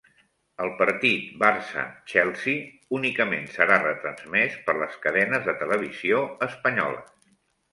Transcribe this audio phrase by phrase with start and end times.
[0.63, 2.55] El partit Barça– Chelsea
[3.01, 7.17] únicament serà retransmès per les cadenes de televisió espanyoles